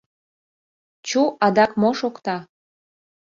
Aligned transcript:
Чу, 1.07 1.21
адак 1.45 1.71
мо 1.81 1.89
шокта? 1.99 2.37